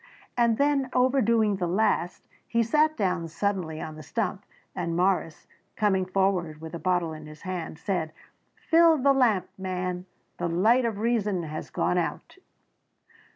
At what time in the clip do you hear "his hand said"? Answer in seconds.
7.27-8.11